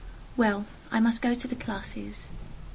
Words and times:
Well, 0.35 0.65
I 0.91 0.99
must 0.99 1.21
go 1.21 1.35
to 1.35 1.47
the 1.47 1.55
classes. 1.55 2.29